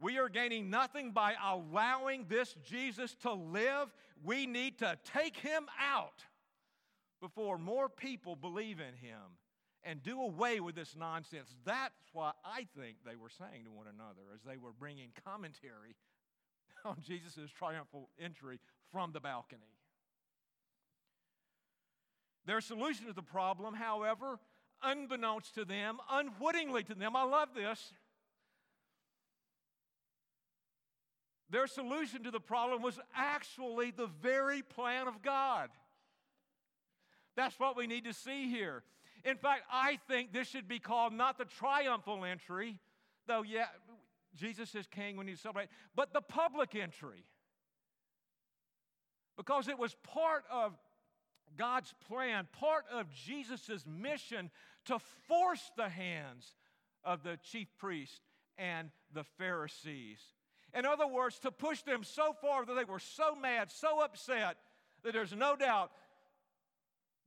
[0.01, 3.93] We are gaining nothing by allowing this Jesus to live.
[4.23, 6.25] We need to take him out
[7.21, 9.39] before more people believe in him
[9.83, 11.55] and do away with this nonsense.
[11.65, 15.95] That's what I think they were saying to one another as they were bringing commentary
[16.85, 18.59] on Jesus' triumphal entry
[18.93, 19.63] from the balcony.
[22.47, 24.39] Their solution to the problem, however,
[24.83, 27.93] unbeknownst to them, unwittingly to them, I love this.
[31.51, 35.71] Their solution to the problem was actually the very plan of God.
[37.37, 38.83] That's what we need to see here.
[39.25, 42.79] In fact, I think this should be called not the triumphal entry,
[43.27, 43.67] though, yeah,
[44.37, 47.25] Jesus is king when you celebrate, but the public entry.
[49.37, 50.73] Because it was part of
[51.57, 54.51] God's plan, part of Jesus' mission
[54.87, 56.55] to force the hands
[57.05, 58.21] of the chief priest
[58.59, 60.19] and the Pharisees.
[60.75, 64.57] In other words, to push them so far that they were so mad, so upset,
[65.05, 65.91] that there's no doubt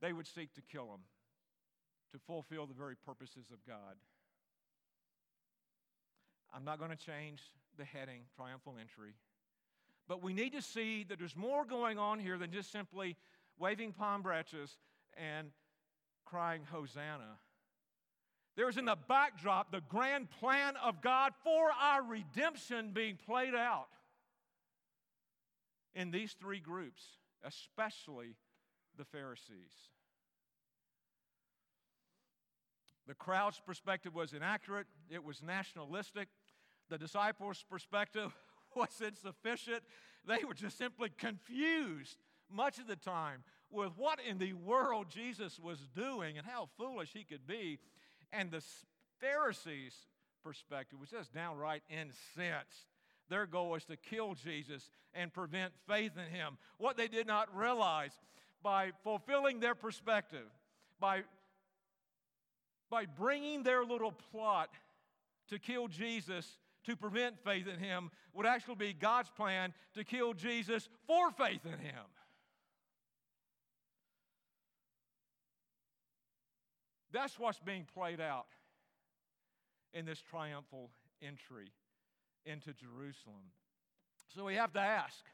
[0.00, 1.00] they would seek to kill him
[2.12, 3.96] to fulfill the very purposes of God.
[6.54, 7.40] I'm not going to change
[7.78, 9.14] the heading, triumphal entry.
[10.08, 13.16] But we need to see that there's more going on here than just simply
[13.60, 14.76] waving palm branches
[15.16, 15.48] and
[16.24, 17.38] crying, Hosanna.
[18.56, 23.88] There's in the backdrop the grand plan of God for our redemption being played out.
[25.92, 27.02] in these three groups,
[27.42, 28.36] especially
[28.96, 29.72] the Pharisees.
[33.08, 36.28] The crowd's perspective was inaccurate, it was nationalistic.
[36.90, 38.32] The disciples' perspective
[38.76, 39.82] was insufficient.
[40.26, 42.18] They were just simply confused
[42.52, 47.10] much of the time with what in the world Jesus was doing and how foolish
[47.12, 47.78] he could be.
[48.32, 48.62] And the
[49.20, 49.94] Pharisees'
[50.42, 52.86] perspective was just downright incensed.
[53.28, 56.58] Their goal was to kill Jesus and prevent faith in him.
[56.78, 58.12] What they did not realize
[58.62, 60.46] by fulfilling their perspective,
[60.98, 61.22] by,
[62.90, 64.70] by bringing their little plot
[65.48, 70.34] to kill Jesus to prevent faith in him, would actually be God's plan to kill
[70.34, 72.04] Jesus for faith in him.
[77.12, 78.46] That's what's being played out
[79.92, 80.90] in this triumphal
[81.22, 81.72] entry
[82.44, 83.52] into Jerusalem.
[84.34, 85.24] So we have to ask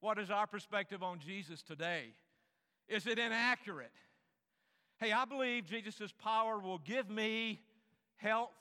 [0.00, 2.12] what is our perspective on Jesus today?
[2.88, 3.92] Is it inaccurate?
[4.98, 7.60] Hey, I believe Jesus' power will give me
[8.16, 8.52] health,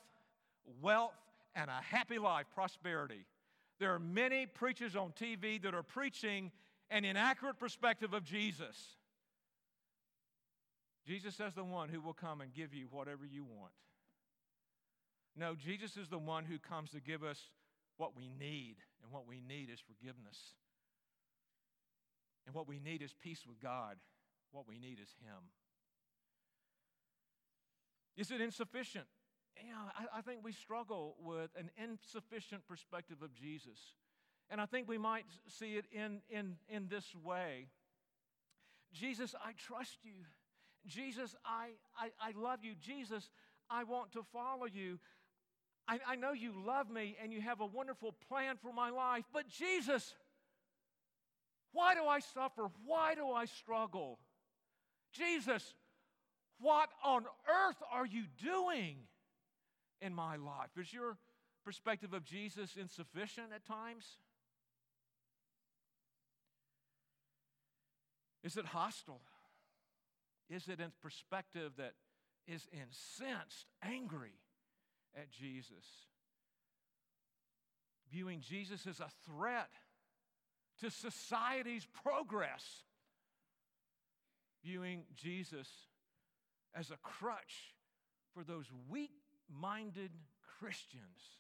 [0.82, 1.14] wealth,
[1.56, 3.26] and a happy life, prosperity.
[3.80, 6.52] There are many preachers on TV that are preaching
[6.90, 8.98] an inaccurate perspective of Jesus.
[11.06, 13.74] Jesus is the one who will come and give you whatever you want.
[15.36, 17.40] No, Jesus is the one who comes to give us
[17.98, 20.38] what we need, and what we need is forgiveness.
[22.46, 23.98] And what we need is peace with God.
[24.52, 25.52] What we need is Him.
[28.18, 29.06] Is it insufficient?
[29.64, 33.80] You know, I, I think we struggle with an insufficient perspective of Jesus.
[34.50, 37.68] And I think we might see it in, in, in this way
[38.94, 40.24] Jesus, I trust you.
[40.88, 42.74] Jesus, I, I, I love you.
[42.80, 43.30] Jesus,
[43.70, 45.00] I want to follow you.
[45.88, 49.26] I, I know you love me and you have a wonderful plan for my life,
[49.34, 50.16] but Jesus,
[51.72, 52.70] why do I suffer?
[52.86, 54.20] Why do I struggle?
[55.14, 55.74] Jesus,
[56.60, 58.98] what on earth are you doing
[60.02, 60.70] in my life?
[60.80, 61.18] Is your
[61.64, 64.06] perspective of Jesus insufficient at times?
[68.44, 69.22] Is it hostile?
[70.50, 71.94] Is it in perspective that
[72.48, 74.40] is incensed, angry
[75.16, 75.86] at Jesus?
[78.12, 79.72] Viewing Jesus as a threat
[80.82, 82.64] to society's progress.
[84.64, 85.68] Viewing Jesus
[86.76, 87.74] as a crutch
[88.34, 89.12] for those weak
[89.50, 90.12] minded
[90.60, 91.40] Christians.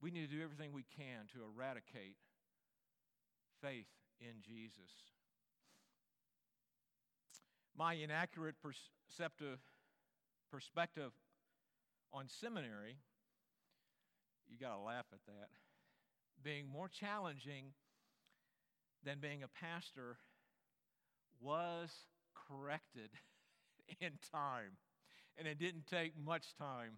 [0.00, 2.16] We need to do everything we can to eradicate
[3.62, 3.88] faith
[4.20, 4.90] in Jesus.
[7.78, 9.58] My inaccurate perceptive
[10.50, 11.12] perspective
[12.12, 12.96] on seminary,
[14.48, 15.48] you got to laugh at that,
[16.42, 17.72] being more challenging
[19.04, 20.16] than being a pastor
[21.40, 21.90] was
[22.48, 23.10] corrected
[24.00, 24.78] in time.
[25.38, 26.92] And it didn't take much time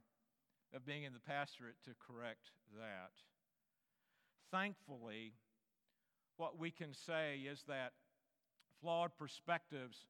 [0.74, 3.10] of being in the pastorate to correct that.
[4.52, 5.32] Thankfully,
[6.36, 7.92] what we can say is that
[8.80, 10.06] flawed perspectives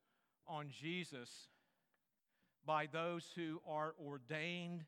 [0.49, 1.49] on Jesus
[2.67, 4.85] by those who are ordained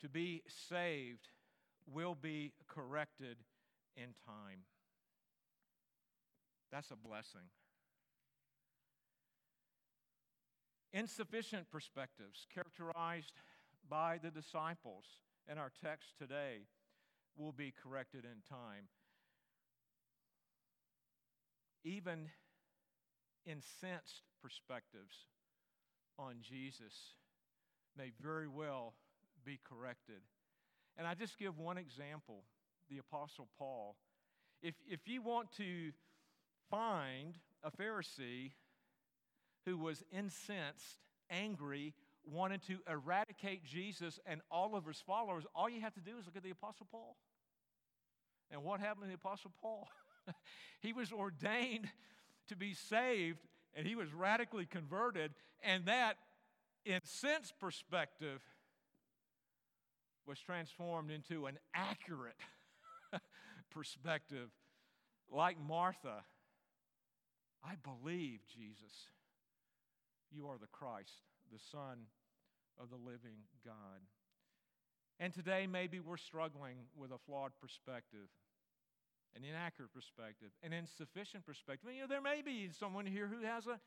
[0.00, 1.28] to be saved
[1.86, 3.36] will be corrected
[3.96, 4.60] in time.
[6.70, 7.48] That's a blessing.
[10.92, 13.32] Insufficient perspectives, characterized
[13.88, 15.04] by the disciples
[15.50, 16.66] in our text today,
[17.36, 18.88] will be corrected in time.
[21.84, 22.28] Even
[23.46, 25.16] incensed perspectives
[26.18, 27.14] on Jesus
[27.96, 28.94] may very well
[29.44, 30.22] be corrected.
[30.96, 32.44] And I just give one example
[32.90, 33.96] the Apostle Paul.
[34.62, 35.92] If, if you want to
[36.70, 38.52] find a Pharisee
[39.64, 40.98] who was incensed,
[41.30, 46.18] angry, wanted to eradicate Jesus and all of his followers, all you have to do
[46.18, 47.16] is look at the Apostle Paul.
[48.50, 49.88] And what happened to the Apostle Paul?
[50.80, 51.88] he was ordained
[52.48, 53.38] to be saved
[53.74, 55.32] and he was radically converted,
[55.62, 56.16] and that,
[56.84, 58.42] in sense perspective,
[60.26, 62.36] was transformed into an accurate
[63.70, 64.50] perspective.
[65.30, 66.24] Like Martha,
[67.64, 69.08] I believe, Jesus,
[70.30, 72.06] you are the Christ, the Son
[72.78, 74.02] of the living God.
[75.18, 78.28] And today, maybe we're struggling with a flawed perspective
[79.36, 81.90] an inaccurate perspective, an insufficient perspective.
[81.94, 83.78] You know, there may be someone here who has an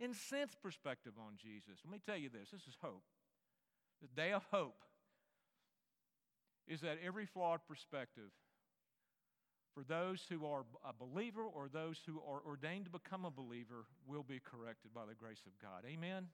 [0.00, 1.80] incensed perspective on Jesus.
[1.84, 3.04] Let me tell you this this is hope.
[4.02, 4.82] The day of hope
[6.68, 8.30] is that every flawed perspective
[9.74, 13.84] for those who are a believer or those who are ordained to become a believer
[14.06, 15.84] will be corrected by the grace of God.
[15.86, 16.28] Amen?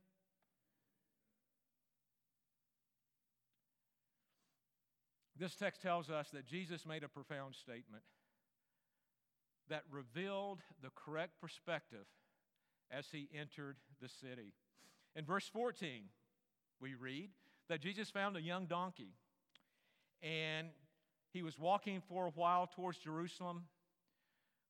[5.36, 8.04] This text tells us that Jesus made a profound statement
[9.72, 12.04] that revealed the correct perspective
[12.90, 14.52] as he entered the city.
[15.16, 16.02] In verse 14,
[16.78, 17.30] we read
[17.70, 19.14] that Jesus found a young donkey
[20.22, 20.68] and
[21.32, 23.62] he was walking for a while towards Jerusalem,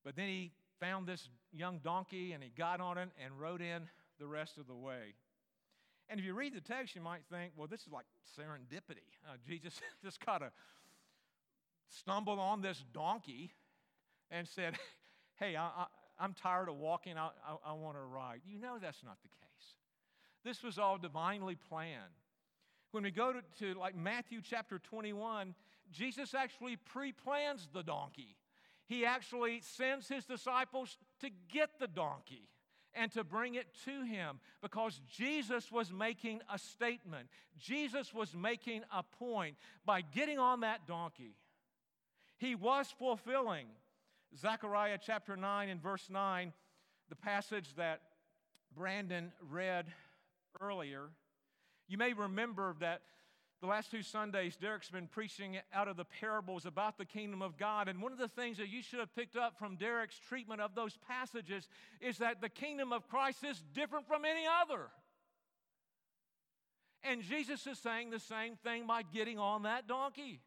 [0.05, 3.89] but then he found this young donkey and he got on it and rode in
[4.21, 5.15] the rest of the way.
[6.09, 8.07] And if you read the text, you might think, well, this is like
[8.39, 9.11] serendipity.
[9.29, 10.53] Uh, Jesus just kind of
[11.89, 13.51] stumbled on this donkey
[14.33, 14.75] and said,
[15.39, 15.87] hey, I,
[16.19, 18.41] am tired of walking, I, I, I want to ride.
[18.45, 19.75] You know that's not the case.
[20.45, 22.01] This was all divinely planned.
[22.91, 25.55] When we go to, to like Matthew chapter 21,
[25.91, 28.37] Jesus actually pre plans the donkey.
[28.87, 32.49] He actually sends his disciples to get the donkey
[32.95, 37.29] and to bring it to him because Jesus was making a statement.
[37.59, 39.57] Jesus was making a point
[39.87, 41.37] by getting on that donkey.
[42.37, 43.67] He was fulfilling
[44.39, 46.53] Zechariah chapter 9 and verse 9,
[47.09, 48.01] the passage that
[48.75, 49.87] Brandon read
[50.61, 51.11] earlier.
[51.89, 53.03] You may remember that
[53.61, 57.57] the last two Sundays, Derek's been preaching out of the parables about the kingdom of
[57.57, 57.89] God.
[57.89, 60.75] And one of the things that you should have picked up from Derek's treatment of
[60.75, 61.69] those passages
[62.01, 64.89] is that the kingdom of Christ is different from any other.
[67.05, 70.41] And Jesus is saying the same thing by getting on that donkey.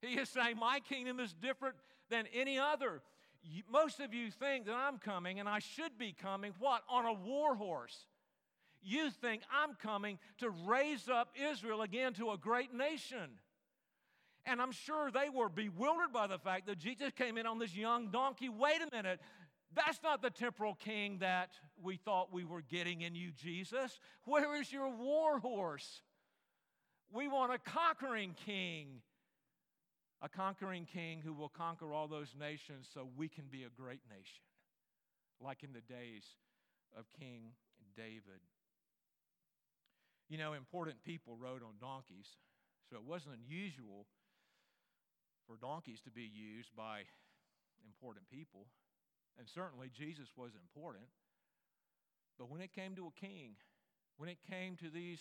[0.00, 1.76] He is saying, My kingdom is different
[2.10, 3.02] than any other.
[3.70, 6.82] Most of you think that I'm coming, and I should be coming, what?
[6.88, 8.06] On a war horse.
[8.82, 13.38] You think I'm coming to raise up Israel again to a great nation.
[14.46, 17.74] And I'm sure they were bewildered by the fact that Jesus came in on this
[17.74, 18.48] young donkey.
[18.48, 19.20] Wait a minute,
[19.74, 21.50] that's not the temporal king that
[21.82, 23.98] we thought we were getting in you, Jesus.
[24.24, 26.02] Where is your war horse?
[27.12, 29.02] We want a conquering king,
[30.20, 34.02] a conquering king who will conquer all those nations so we can be a great
[34.10, 34.42] nation,
[35.40, 36.24] like in the days
[36.96, 37.52] of King
[37.96, 38.42] David.
[40.28, 42.26] You know, important people rode on donkeys,
[42.90, 44.06] so it wasn't unusual
[45.46, 47.02] for donkeys to be used by
[47.86, 48.66] important people.
[49.38, 51.06] And certainly Jesus was important.
[52.38, 53.54] But when it came to a king,
[54.16, 55.20] when it came to these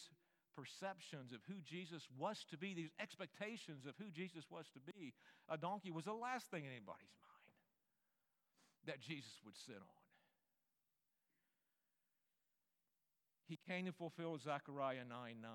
[0.58, 5.14] perceptions of who Jesus was to be, these expectations of who Jesus was to be,
[5.48, 7.54] a donkey was the last thing in anybody's mind
[8.88, 10.02] that Jesus would sit on.
[13.48, 15.52] He came to fulfill Zechariah 9 9.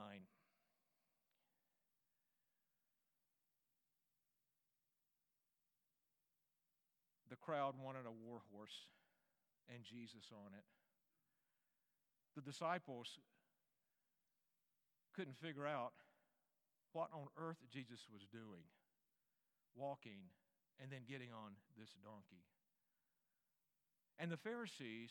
[7.29, 8.87] The crowd wanted a war horse
[9.73, 10.65] and Jesus on it.
[12.37, 13.19] The disciples
[15.15, 15.93] couldn't figure out
[16.93, 18.65] what on earth Jesus was doing,
[19.77, 20.29] walking
[20.81, 22.45] and then getting on this donkey.
[24.19, 25.11] And the Pharisees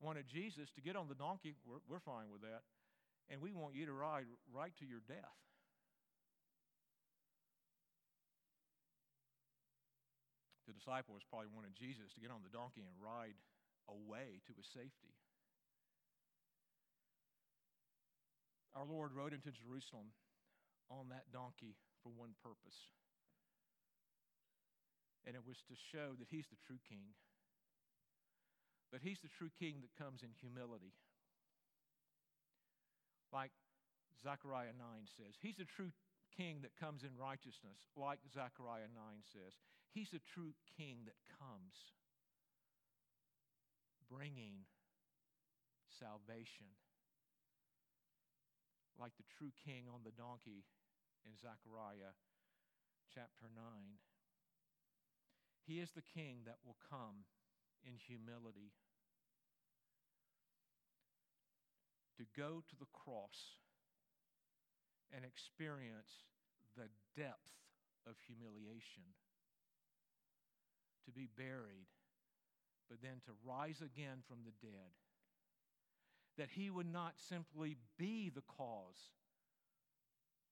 [0.00, 2.64] wanted Jesus to get on the donkey, we're, we're fine with that.
[3.32, 5.38] And we want you to ride right to your death.
[10.68, 13.36] The disciples probably wanted Jesus to get on the donkey and ride
[13.88, 15.12] away to his safety.
[18.74, 20.10] Our Lord rode into Jerusalem
[20.90, 22.90] on that donkey for one purpose,
[25.24, 27.14] and it was to show that he's the true king.
[28.92, 30.94] But he's the true king that comes in humility.
[33.32, 33.50] Like
[34.22, 35.34] Zechariah 9 says.
[35.42, 35.90] He's the true
[36.36, 38.94] king that comes in righteousness, like Zechariah 9
[39.34, 39.58] says.
[39.90, 41.74] He's the true king that comes
[44.10, 44.66] bringing
[45.98, 46.70] salvation,
[48.98, 50.64] like the true king on the donkey
[51.26, 52.14] in Zechariah
[53.12, 53.62] chapter 9.
[55.66, 57.24] He is the king that will come
[57.82, 58.72] in humility
[62.18, 63.58] to go to the cross
[65.10, 66.26] and experience
[66.76, 67.54] the depth
[68.06, 69.14] of humiliation,
[71.06, 71.88] to be buried,
[72.88, 74.92] but then to rise again from the dead.
[76.36, 79.12] That he would not simply be the cause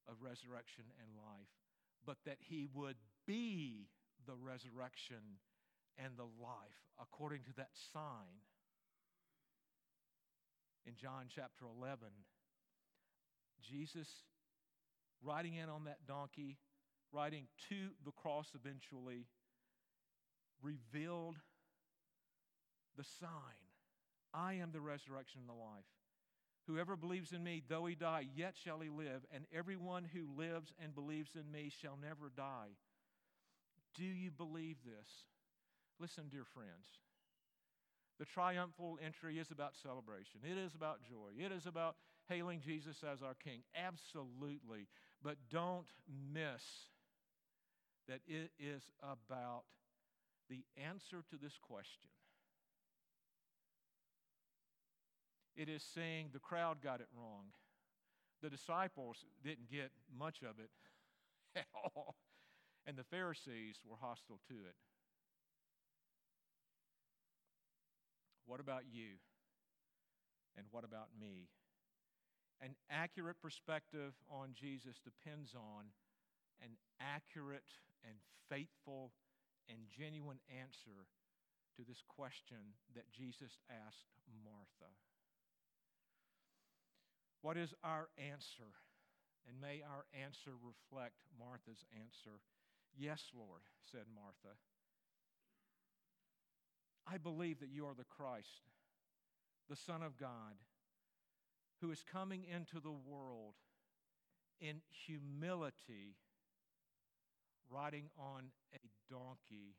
[0.09, 1.51] of resurrection and life,
[2.07, 3.89] but that he would be
[4.27, 5.41] the resurrection
[5.99, 8.43] and the life according to that sign
[10.87, 12.09] in John chapter 11.
[13.63, 14.09] Jesus
[15.23, 16.59] riding in on that donkey,
[17.13, 19.27] riding to the cross eventually,
[20.63, 21.37] revealed
[22.97, 23.62] the sign
[24.35, 25.85] I am the resurrection and the life.
[26.67, 30.73] Whoever believes in me, though he die, yet shall he live, and everyone who lives
[30.83, 32.77] and believes in me shall never die.
[33.97, 35.09] Do you believe this?
[35.99, 36.87] Listen, dear friends.
[38.19, 40.41] The triumphal entry is about celebration.
[40.45, 41.45] It is about joy.
[41.45, 41.97] It is about
[42.29, 43.63] hailing Jesus as our King.
[43.77, 44.87] Absolutely.
[45.23, 45.87] But don't
[46.33, 46.63] miss
[48.09, 49.65] that it is about
[50.49, 52.09] the answer to this question.
[55.57, 57.53] It is saying the crowd got it wrong.
[58.43, 60.71] The disciples didn't get much of it
[61.57, 62.17] at all,
[62.87, 64.75] and the Pharisees were hostile to it.
[68.47, 69.21] What about you?
[70.57, 71.49] And what about me?
[72.61, 75.87] An accurate perspective on Jesus depends on
[76.63, 77.71] an accurate
[78.05, 78.15] and
[78.49, 79.13] faithful
[79.69, 81.07] and genuine answer
[81.77, 84.13] to this question that Jesus asked
[84.45, 84.93] Martha.
[87.43, 88.71] What is our answer?
[89.49, 92.39] And may our answer reflect Martha's answer.
[92.97, 94.57] Yes, Lord, said Martha.
[97.07, 98.71] I believe that you are the Christ,
[99.69, 100.63] the Son of God,
[101.81, 103.55] who is coming into the world
[104.61, 106.15] in humility,
[107.69, 108.79] riding on a
[109.13, 109.75] donkey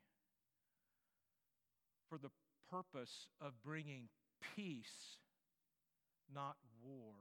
[2.09, 2.31] for the
[2.69, 4.09] purpose of bringing
[4.55, 5.17] peace,
[6.33, 7.13] not war,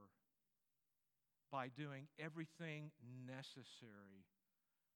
[1.53, 2.91] by doing everything
[3.29, 4.25] necessary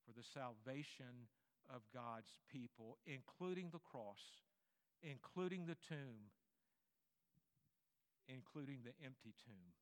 [0.02, 1.28] for the salvation
[1.68, 4.40] of God's people, including the cross
[5.02, 6.32] including the tomb,
[8.28, 9.74] including the empty tomb.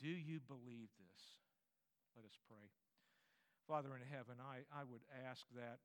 [0.00, 1.22] Do you believe this?
[2.14, 2.68] Let us pray.
[3.66, 5.80] Father in heaven, I, I would ask that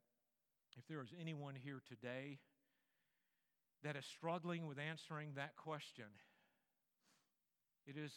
[0.78, 2.40] if there is anyone here today
[3.84, 6.06] that is struggling with answering that question,
[7.88, 8.12] it is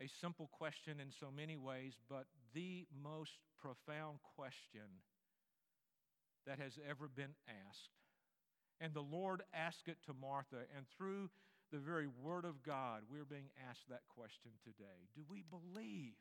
[0.00, 5.02] a simple question in so many ways, but the most profound question
[6.46, 7.90] that has ever been asked.
[8.80, 11.30] And the Lord asked it to Martha, and through
[11.72, 15.08] the very Word of God, we're being asked that question today.
[15.14, 16.14] Do we believe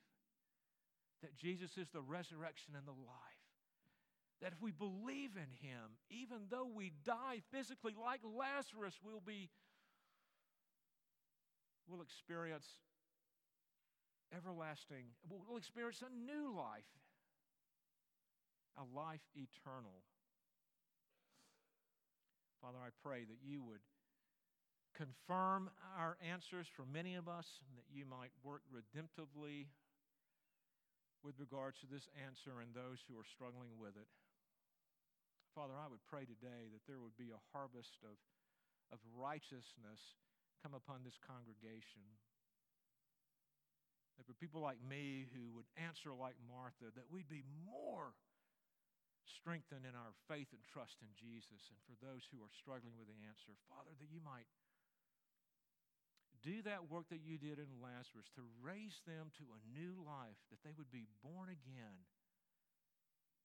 [1.21, 3.45] that Jesus is the resurrection and the life?
[4.41, 9.49] That if we believe in Him, even though we die physically like Lazarus, we'll be,
[11.87, 12.67] we'll experience
[14.35, 16.91] everlasting, we'll experience a new life,
[18.77, 20.03] a life eternal.
[22.61, 23.79] Father, I pray that you would
[24.97, 29.69] confirm our answers for many of us and that you might work redemptively
[31.23, 34.09] with regards to this answer and those who are struggling with it.
[35.53, 38.17] Father, I would pray today that there would be a harvest of,
[38.93, 40.01] of righteousness
[40.61, 42.03] come upon this congregation.
[44.17, 48.17] That for people like me who would answer like Martha, that we'd be more
[49.27, 51.69] strengthened in our faith and trust in Jesus.
[51.69, 54.47] And for those who are struggling with the answer, Father, that you might
[56.45, 60.37] do that work that you did in Lazarus to raise them to a new life,
[60.53, 61.99] that they would be born again,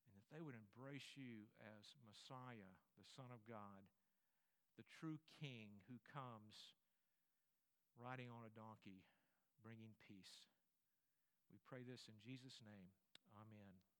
[0.07, 3.85] and that they would embrace you as Messiah, the Son of God,
[4.77, 6.77] the true King who comes
[8.01, 9.05] riding on a donkey,
[9.61, 10.49] bringing peace.
[11.53, 12.89] We pray this in Jesus' name.
[13.37, 13.92] Amen.